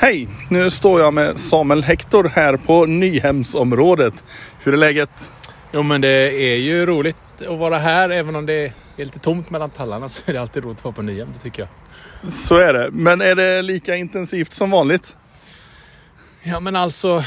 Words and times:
Hej! 0.00 0.28
Nu 0.50 0.70
står 0.70 1.00
jag 1.00 1.14
med 1.14 1.38
Samuel 1.38 1.82
Hector 1.82 2.24
här 2.34 2.56
på 2.56 2.86
Nyhemsområdet. 2.86 4.24
Hur 4.64 4.72
är 4.72 4.76
läget? 4.76 5.32
Jo 5.72 5.82
men 5.82 6.00
det 6.00 6.32
är 6.52 6.56
ju 6.56 6.86
roligt 6.86 7.16
att 7.48 7.58
vara 7.58 7.78
här 7.78 8.10
även 8.10 8.36
om 8.36 8.46
det 8.46 8.54
är 8.96 9.04
lite 9.04 9.18
tomt 9.18 9.50
mellan 9.50 9.70
tallarna 9.70 10.08
så 10.08 10.22
är 10.26 10.32
det 10.32 10.40
alltid 10.40 10.64
roligt 10.64 10.78
att 10.78 10.84
vara 10.84 10.94
på 10.94 11.02
Nyhem, 11.02 11.28
det 11.34 11.38
tycker 11.38 11.68
jag. 12.22 12.32
Så 12.32 12.56
är 12.56 12.72
det. 12.72 12.88
Men 12.92 13.20
är 13.20 13.34
det 13.34 13.62
lika 13.62 13.96
intensivt 13.96 14.52
som 14.52 14.70
vanligt? 14.70 15.16
Ja 16.42 16.60
men 16.60 16.76
alltså, 16.76 17.24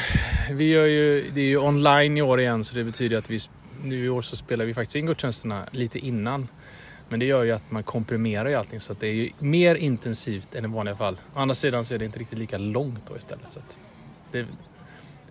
vi 0.52 0.70
gör 0.70 0.86
ju, 0.86 1.30
det 1.34 1.42
är 1.42 1.46
ju 1.46 1.58
online 1.58 2.18
i 2.18 2.22
år 2.22 2.40
igen 2.40 2.64
så 2.64 2.76
det 2.76 2.84
betyder 2.84 3.18
att 3.18 3.30
vi 3.30 3.40
nu 3.84 4.06
i 4.06 4.10
år 4.10 4.22
så 4.22 4.36
spelar 4.36 4.66
vi 4.66 4.74
faktiskt 4.74 4.96
in 4.96 5.06
gudstjänsterna 5.06 5.64
lite 5.72 6.00
innan. 6.00 6.48
Men 7.12 7.20
det 7.20 7.26
gör 7.26 7.44
ju 7.44 7.52
att 7.52 7.72
man 7.72 7.84
komprimerar 7.84 8.50
ju 8.50 8.56
allting 8.56 8.82
så 8.82 8.92
att 8.92 9.00
det 9.00 9.08
är 9.08 9.14
ju 9.14 9.30
mer 9.40 9.76
intensivt 9.76 10.56
än 10.56 10.66
i 10.66 10.68
vanliga 10.68 10.96
fall. 10.96 11.18
Å 11.36 11.40
andra 11.40 11.56
sidan 11.56 11.86
så 11.86 11.94
är 11.94 12.00
det 12.00 12.06
inte 12.06 12.20
riktigt 12.20 12.40
lika 12.40 12.58
långt 12.58 13.04
då 13.10 13.18
istället. 13.18 13.46
Så 13.50 13.60
det, 14.32 14.46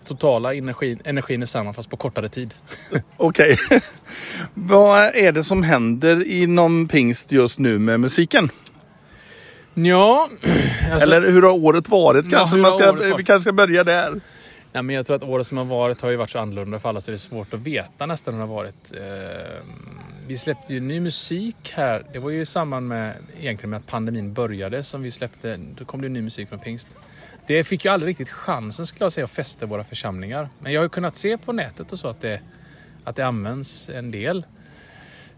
totala 0.04 0.54
energin, 0.54 1.00
energin 1.04 1.42
är 1.42 1.46
samma 1.46 1.72
fast 1.72 1.90
på 1.90 1.96
kortare 1.96 2.28
tid. 2.28 2.54
Okej. 3.16 3.56
Vad 4.54 5.14
är 5.14 5.32
det 5.32 5.44
som 5.44 5.62
händer 5.62 6.28
inom 6.28 6.88
pingst 6.88 7.32
just 7.32 7.58
nu 7.58 7.78
med 7.78 8.00
musiken? 8.00 8.50
Ja, 9.74 10.28
alltså, 10.92 11.12
Eller 11.12 11.30
hur 11.30 11.42
har 11.42 11.64
året 11.64 11.88
varit 11.88 12.30
kanske? 12.30 12.56
Ja, 12.56 12.62
Man 12.62 12.72
ska, 12.72 12.92
varit? 12.92 13.18
Vi 13.18 13.24
kanske 13.24 13.40
ska 13.40 13.52
börja 13.52 13.84
där. 13.84 14.20
Ja, 14.72 14.82
men 14.82 14.96
jag 14.96 15.06
tror 15.06 15.16
att 15.16 15.22
året 15.22 15.46
som 15.46 15.58
har 15.58 15.64
varit 15.64 16.00
har 16.00 16.10
ju 16.10 16.16
varit 16.16 16.30
så 16.30 16.38
annorlunda 16.38 16.78
för 16.78 16.88
alla 16.88 17.00
så 17.00 17.10
det 17.10 17.14
är 17.14 17.18
svårt 17.18 17.54
att 17.54 17.60
veta 17.60 18.06
nästan 18.06 18.34
hur 18.34 18.40
det 18.40 18.46
har 18.46 18.54
varit. 18.54 18.92
Eh, 18.96 19.64
vi 20.30 20.38
släppte 20.38 20.74
ju 20.74 20.80
ny 20.80 21.00
musik 21.00 21.72
här. 21.74 22.06
Det 22.12 22.18
var 22.18 22.30
ju 22.30 22.40
i 22.40 22.46
samband 22.46 22.88
med, 22.88 23.16
egentligen 23.40 23.70
med 23.70 23.76
att 23.76 23.86
pandemin 23.86 24.32
började 24.34 24.82
som 24.82 25.02
vi 25.02 25.10
släppte. 25.10 25.56
Då 25.56 25.84
kom 25.84 26.02
det 26.02 26.08
ny 26.08 26.22
musik 26.22 26.48
från 26.48 26.58
Pingst. 26.58 26.88
Det 27.46 27.64
fick 27.64 27.84
ju 27.84 27.90
aldrig 27.90 28.10
riktigt 28.10 28.28
chansen 28.28 28.86
skulle 28.86 29.04
jag 29.04 29.12
säga 29.12 29.24
att 29.24 29.30
fästa 29.30 29.66
våra 29.66 29.84
församlingar. 29.84 30.48
Men 30.58 30.72
jag 30.72 30.80
har 30.80 30.84
ju 30.84 30.88
kunnat 30.88 31.16
se 31.16 31.38
på 31.38 31.52
nätet 31.52 31.92
och 31.92 31.98
så 31.98 32.08
att 32.08 32.20
det, 32.20 32.40
att 33.04 33.16
det 33.16 33.26
används 33.26 33.88
en 33.88 34.10
del. 34.10 34.46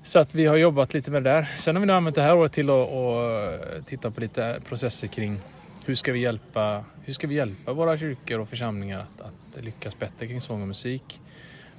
Så 0.02 0.18
att 0.18 0.34
vi 0.34 0.46
har 0.46 0.56
jobbat 0.56 0.94
lite 0.94 1.10
med 1.10 1.24
det 1.24 1.30
där. 1.30 1.48
Sen 1.58 1.76
har 1.76 1.80
vi 1.80 1.86
nu 1.86 1.92
använt 1.92 2.16
det 2.16 2.22
här 2.22 2.36
året 2.36 2.52
till 2.52 2.70
att, 2.70 2.88
att 2.88 3.86
titta 3.86 4.10
på 4.10 4.20
lite 4.20 4.60
processer 4.68 5.08
kring 5.08 5.40
hur 5.86 5.94
ska 5.94 6.12
vi 6.12 6.20
hjälpa, 6.20 6.84
hur 7.04 7.12
ska 7.12 7.26
vi 7.26 7.34
hjälpa 7.34 7.72
våra 7.72 7.98
kyrkor 7.98 8.38
och 8.38 8.48
församlingar 8.48 8.98
att, 8.98 9.20
att 9.56 9.64
lyckas 9.64 9.98
bättre 9.98 10.26
kring 10.26 10.40
sång 10.40 10.62
och 10.62 10.68
musik. 10.68 11.20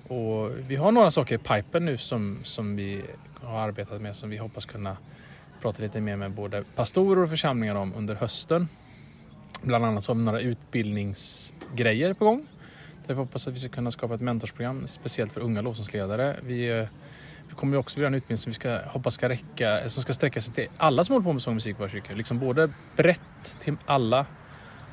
Och 0.07 0.51
vi 0.67 0.75
har 0.75 0.91
några 0.91 1.11
saker 1.11 1.35
i 1.35 1.37
pipen 1.37 1.85
nu 1.85 1.97
som, 1.97 2.39
som 2.43 2.75
vi 2.75 3.01
har 3.41 3.59
arbetat 3.59 4.01
med 4.01 4.15
som 4.15 4.29
vi 4.29 4.37
hoppas 4.37 4.65
kunna 4.65 4.97
prata 5.61 5.83
lite 5.83 6.01
mer 6.01 6.15
med 6.15 6.31
både 6.31 6.63
pastorer 6.75 7.23
och 7.23 7.29
församlingar 7.29 7.75
om 7.75 7.93
under 7.97 8.15
hösten. 8.15 8.67
Bland 9.61 9.85
annat 9.85 10.03
så 10.03 10.11
har 10.11 10.17
vi 10.17 10.23
några 10.23 10.39
utbildningsgrejer 10.39 12.13
på 12.13 12.25
gång. 12.25 12.47
Där 13.07 13.13
vi 13.13 13.19
hoppas 13.19 13.47
att 13.47 13.53
vi 13.53 13.59
ska 13.59 13.69
kunna 13.69 13.91
skapa 13.91 14.15
ett 14.15 14.21
mentorsprogram 14.21 14.87
speciellt 14.87 15.33
för 15.33 15.41
unga 15.41 15.61
lovsångsledare. 15.61 16.39
Vi, 16.43 16.79
eh, 16.79 16.87
vi 17.49 17.55
kommer 17.55 17.77
också 17.77 17.95
vilja 17.95 18.07
ha 18.07 18.11
en 18.11 18.15
utbildning 18.15 18.37
som 18.37 18.49
vi 18.49 18.53
ska, 18.53 18.79
hoppas 18.85 19.13
ska 19.13 19.29
räcka, 19.29 19.89
som 19.89 20.03
ska 20.03 20.13
sträcka 20.13 20.41
sig 20.41 20.53
till 20.53 20.67
alla 20.77 21.05
som 21.05 21.13
håller 21.13 21.25
på 21.25 21.33
med 21.33 21.41
sång 21.41 21.51
och 21.51 21.55
musik 21.55 21.75
i 21.75 21.79
våra 21.79 21.89
kyrkor. 21.89 22.15
Liksom 22.15 22.39
både 22.39 22.73
brett 22.95 23.57
till 23.59 23.75
alla 23.85 24.25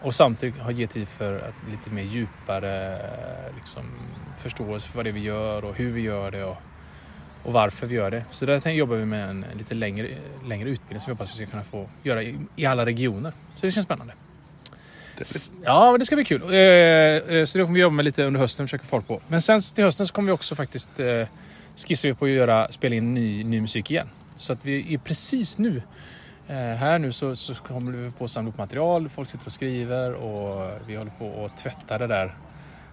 och 0.03 0.15
samtidigt 0.15 0.61
ha 0.61 0.71
ge 0.71 0.87
tid 0.87 1.09
för 1.09 1.37
att 1.37 1.71
lite 1.71 1.91
mer 1.91 2.03
djupare 2.03 2.99
liksom, 3.57 3.83
förståelse 4.37 4.89
för 4.89 4.97
vad 4.97 5.07
det 5.07 5.11
är 5.11 5.13
vi 5.13 5.23
gör 5.23 5.65
och 5.65 5.75
hur 5.75 5.93
vi 5.93 6.01
gör 6.01 6.31
det 6.31 6.45
och, 6.45 6.57
och 7.43 7.53
varför 7.53 7.87
vi 7.87 7.95
gör 7.95 8.11
det. 8.11 8.25
Så 8.31 8.47
där 8.47 8.71
jobbar 8.71 8.97
vi 8.97 9.05
med 9.05 9.29
en 9.29 9.45
lite 9.59 9.75
längre, 9.75 10.09
längre 10.47 10.69
utbildning 10.69 11.01
som 11.01 11.11
vi 11.11 11.15
hoppas 11.15 11.33
vi 11.33 11.35
ska 11.35 11.47
kunna 11.47 11.65
få 11.65 11.89
göra 12.03 12.23
i, 12.23 12.39
i 12.57 12.67
alla 12.67 12.87
regioner. 12.87 13.33
Så 13.55 13.67
det 13.67 13.73
känns 13.73 13.85
spännande. 13.85 14.13
Ja, 15.65 15.99
det 15.99 16.07
ska 16.07 16.17
bli 16.17 16.25
kul. 16.25 16.43
Eh, 16.43 16.59
eh, 16.59 17.45
så 17.45 17.59
det 17.59 17.65
kommer 17.65 17.75
vi 17.75 17.81
jobba 17.81 17.95
med 17.95 18.05
lite 18.05 18.25
under 18.25 18.41
hösten 18.41 18.65
och 18.65 18.69
försöka 18.69 18.85
få 18.85 18.89
folk 18.89 19.07
på. 19.07 19.21
Men 19.29 19.43
sen 19.43 19.61
till 19.61 19.85
hösten 19.85 20.07
så 20.07 20.13
kommer 20.13 20.27
vi 20.27 20.33
också 20.33 20.55
faktiskt 20.55 21.01
eh, 21.01 21.27
skissar 21.77 22.09
vi 22.09 22.15
på 22.15 22.25
att 22.25 22.31
göra, 22.31 22.73
spela 22.73 22.95
in 22.95 23.15
ny, 23.15 23.45
ny 23.45 23.61
musik 23.61 23.91
igen. 23.91 24.09
Så 24.37 24.53
att 24.53 24.59
vi 24.63 24.95
är 24.95 24.99
precis 24.99 25.59
nu 25.59 25.83
här 26.55 26.99
nu 26.99 27.13
så, 27.13 27.37
så 27.37 27.55
kommer 27.55 27.93
vi 27.93 28.11
på 28.11 28.25
att 28.25 28.31
samla 28.31 28.51
upp 28.51 28.59
material. 28.59 29.09
Folk 29.09 29.29
sitter 29.29 29.47
och 29.47 29.53
skriver 29.53 30.13
och 30.13 30.71
vi 30.87 30.97
håller 30.97 31.13
på 31.19 31.45
att 31.45 31.57
tvätta 31.57 31.99
det 31.99 32.07
där 32.07 32.37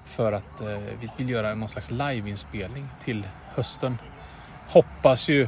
för 0.05 0.31
att 0.31 0.61
vi 1.01 1.09
vill 1.17 1.29
göra 1.29 1.55
någon 1.55 1.69
slags 1.69 1.91
liveinspelning 1.91 2.89
till 2.99 3.27
hösten. 3.55 3.97
Hoppas 4.67 5.29
ju 5.29 5.47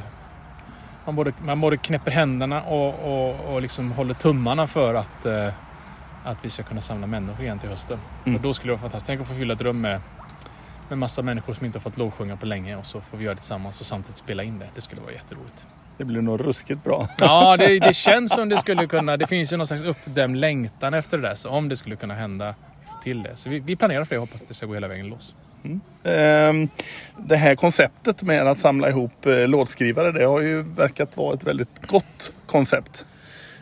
man 1.04 1.16
både, 1.16 1.32
man 1.40 1.60
både 1.60 1.76
knäpper 1.76 2.10
händerna 2.10 2.62
och, 2.62 2.94
och, 2.94 3.54
och 3.54 3.62
liksom 3.62 3.92
håller 3.92 4.14
tummarna 4.14 4.66
för 4.66 4.94
att 4.94 5.26
att 6.24 6.44
vi 6.44 6.50
ska 6.50 6.62
kunna 6.62 6.80
samla 6.80 7.06
människor 7.06 7.44
igen 7.44 7.58
till 7.58 7.68
hösten. 7.68 7.98
Mm. 8.24 8.36
Och 8.36 8.42
då 8.42 8.54
skulle 8.54 8.72
det 8.72 8.74
vara 8.74 8.80
fantastiskt. 8.80 9.06
Tänk 9.06 9.20
att 9.20 9.28
få 9.28 9.34
fylla 9.34 9.54
ett 9.54 9.62
rum 9.62 9.80
med, 9.80 10.00
med 10.88 10.98
massa 10.98 11.22
människor 11.22 11.54
som 11.54 11.66
inte 11.66 11.78
har 11.78 11.82
fått 11.82 11.96
lovsjunga 11.96 12.36
på 12.36 12.46
länge 12.46 12.76
och 12.76 12.86
så 12.86 13.00
får 13.00 13.18
vi 13.18 13.24
göra 13.24 13.34
det 13.34 13.40
tillsammans 13.40 13.80
och 13.80 13.86
samtidigt 13.86 14.16
spela 14.16 14.42
in 14.42 14.58
det. 14.58 14.68
Det 14.74 14.80
skulle 14.80 15.02
vara 15.02 15.12
jätteroligt. 15.12 15.66
Det 16.00 16.04
blir 16.04 16.20
nog 16.20 16.46
ruskigt 16.46 16.84
bra. 16.84 17.08
Ja, 17.20 17.56
det, 17.56 17.78
det 17.78 17.94
känns 17.94 18.34
som 18.34 18.48
det 18.48 18.58
skulle 18.58 18.86
kunna. 18.86 19.16
Det 19.16 19.26
finns 19.26 19.52
ju 19.52 19.56
någon 19.56 19.66
slags 19.66 19.82
uppdämd 19.82 20.36
längtan 20.36 20.94
efter 20.94 21.18
det 21.18 21.28
där. 21.28 21.34
Så 21.34 21.48
om 21.48 21.68
det 21.68 21.76
skulle 21.76 21.96
kunna 21.96 22.14
hända, 22.14 22.54
få 22.84 23.02
till 23.02 23.22
det. 23.22 23.36
Så 23.36 23.50
vi, 23.50 23.58
vi 23.58 23.76
planerar 23.76 24.04
för 24.04 24.14
det 24.14 24.18
och 24.18 24.26
hoppas 24.26 24.42
att 24.42 24.48
det 24.48 24.54
ska 24.54 24.66
gå 24.66 24.74
hela 24.74 24.88
vägen 24.88 25.06
loss. 25.06 25.34
Mm. 25.64 25.80
Ehm, 26.04 26.68
det 27.16 27.36
här 27.36 27.54
konceptet 27.54 28.22
med 28.22 28.46
att 28.46 28.58
samla 28.58 28.88
ihop 28.88 29.26
eh, 29.26 29.48
låtskrivare, 29.48 30.12
det 30.12 30.24
har 30.24 30.40
ju 30.40 30.62
verkat 30.62 31.16
vara 31.16 31.34
ett 31.34 31.44
väldigt 31.44 31.86
gott 31.86 32.32
koncept. 32.46 33.04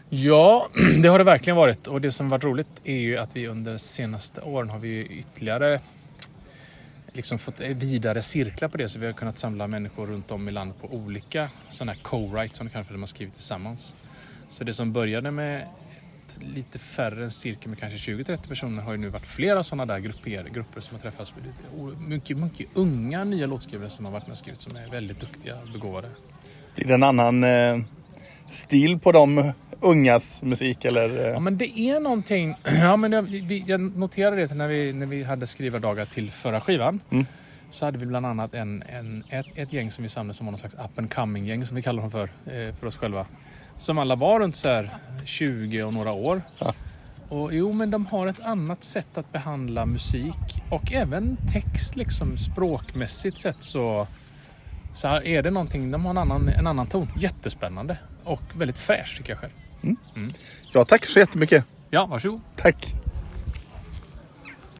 Ja, 0.09 0.69
det 1.03 1.09
har 1.09 1.19
det 1.19 1.25
verkligen 1.25 1.57
varit. 1.57 1.87
Och 1.87 2.01
det 2.01 2.13
som 2.13 2.29
varit 2.29 2.45
roligt 2.45 2.81
är 2.85 2.99
ju 2.99 3.17
att 3.17 3.37
vi 3.37 3.47
under 3.47 3.79
senaste 3.79 4.41
åren 4.41 4.71
har 4.71 4.79
vi 4.79 5.07
ytterligare 5.07 5.81
liksom 7.13 7.39
fått 7.39 7.61
vidare 7.61 8.23
cirklar 8.23 8.69
på 8.69 8.77
det. 8.77 8.89
Så 8.89 8.99
vi 8.99 9.07
har 9.07 9.13
kunnat 9.13 9.39
samla 9.39 9.67
människor 9.67 10.07
runt 10.07 10.31
om 10.31 10.49
i 10.49 10.53
landet 10.53 10.81
på 10.81 10.95
olika 10.95 11.51
sådana 11.69 11.93
här 11.93 12.01
co-writes 12.03 12.55
som 12.55 12.67
det 12.67 12.73
kanske 12.73 12.95
de 12.95 13.03
har 13.03 13.07
skrivit 13.07 13.35
tillsammans. 13.35 13.95
Så 14.49 14.65
det 14.65 14.73
som 14.73 14.93
började 14.93 15.31
med 15.31 15.63
ett 15.63 16.39
lite 16.55 16.79
färre 16.79 17.25
än 17.25 17.31
cirkel 17.31 17.69
med 17.69 17.79
kanske 17.79 18.13
20-30 18.13 18.49
personer 18.49 18.83
har 18.83 18.93
ju 18.93 18.99
nu 18.99 19.09
varit 19.09 19.27
flera 19.27 19.63
sådana 19.63 19.87
där 19.87 19.99
grupper, 19.99 20.49
grupper 20.53 20.81
som 20.81 20.97
har 20.97 21.03
träffats. 21.03 21.33
Mycket, 22.07 22.37
mycket 22.37 22.67
unga 22.75 23.25
nya 23.25 23.47
låtskrivare 23.47 23.91
som 23.91 24.05
har 24.05 24.13
varit 24.13 24.27
med 24.27 24.33
och 24.33 24.39
skrivit 24.39 24.61
som 24.61 24.77
är 24.77 24.89
väldigt 24.91 25.21
duktiga 25.21 25.57
och 25.61 25.69
begåvade. 25.73 26.09
Det 26.75 26.83
är 26.83 26.93
en 26.93 27.03
annan 27.03 27.45
eh, 27.45 27.79
stil 28.49 28.99
på 28.99 29.13
dem 29.13 29.53
ungas 29.81 30.43
musik 30.43 30.85
eller? 30.85 31.31
Ja 31.31 31.39
men 31.39 31.59
det 31.59 31.79
är 31.79 32.01
någonting. 32.01 32.55
Ja 32.81 32.97
men 32.97 33.13
jag, 33.13 33.53
jag 33.67 33.81
noterade 33.81 34.47
det 34.47 34.55
när 34.55 34.69
vi, 34.69 34.93
när 34.93 35.07
vi 35.07 35.25
hade 35.25 35.47
skrivardagar 35.47 36.05
till 36.05 36.31
förra 36.31 36.61
skivan. 36.61 37.01
Mm. 37.11 37.27
Så 37.71 37.85
hade 37.85 37.99
vi 37.99 38.07
bland 38.07 38.27
annat 38.27 38.55
en, 38.55 38.83
en, 38.83 39.25
ett, 39.29 39.47
ett 39.55 39.73
gäng 39.73 39.91
som 39.91 40.03
vi 40.03 40.09
samlade 40.09 40.37
som 40.37 40.47
var 40.47 40.51
någon 40.51 40.59
slags 40.59 40.75
up 40.75 40.99
and 40.99 41.15
coming 41.15 41.47
gäng 41.47 41.67
som 41.67 41.77
vi 41.77 41.83
kallar 41.83 42.03
dem 42.03 42.11
för, 42.11 42.31
eh, 42.47 42.75
för 42.75 42.87
oss 42.87 42.97
själva. 42.97 43.27
Som 43.77 43.99
alla 43.99 44.17
var 44.17 44.41
runt 44.41 44.57
så 44.57 44.69
här 44.69 44.91
20 45.25 45.83
och 45.83 45.95
några 45.95 46.13
år. 46.13 46.43
Ja. 46.59 46.75
Och 47.29 47.55
jo 47.55 47.73
men 47.73 47.91
de 47.91 48.07
har 48.07 48.27
ett 48.27 48.41
annat 48.41 48.85
sätt 48.85 49.19
att 49.19 49.33
behandla 49.33 49.87
musik 49.87 50.63
och 50.71 50.93
även 50.93 51.37
text 51.53 51.97
liksom 51.97 52.39
språkmässigt 52.39 53.39
sett 53.39 53.63
så 53.63 54.07
så 54.95 55.09
är 55.09 55.43
det 55.43 55.51
någonting, 55.51 55.91
de 55.91 56.05
har 56.05 56.11
en 56.11 56.19
annan, 56.19 56.49
en 56.49 56.67
annan 56.67 56.87
ton. 56.87 57.09
Jättespännande 57.17 57.99
och 58.25 58.43
väldigt 58.55 58.79
fräsch 58.79 59.17
tycker 59.17 59.31
jag 59.31 59.39
själv. 59.39 59.53
Mm. 59.83 59.97
Mm. 60.17 60.31
Jag 60.73 60.89
tackar 60.89 61.07
så 61.07 61.19
jättemycket. 61.19 61.65
Ja, 61.91 62.07
varsågod. 62.07 62.41
Tack. 62.57 62.95